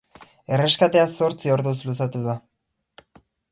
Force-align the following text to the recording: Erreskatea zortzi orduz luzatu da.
Erreskatea 0.55 1.03
zortzi 1.19 1.53
orduz 1.57 1.75
luzatu 1.91 2.25
da. 2.31 2.37